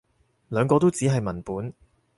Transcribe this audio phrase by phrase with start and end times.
[0.49, 1.75] 兩個都只係文本